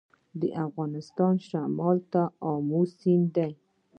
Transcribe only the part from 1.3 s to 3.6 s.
شمال ته امو سیند دی